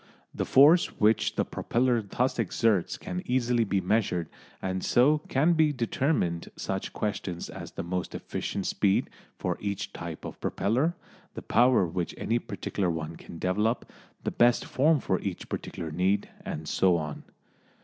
[0.33, 5.71] The force which the propeller thus exerts can easily be measured, and so can be
[5.71, 10.95] determined such questions as the most efficient speed for each type of propeller,
[11.35, 13.91] the power which any particular one can develop,
[14.23, 17.21] the best form for each particular need, and so on.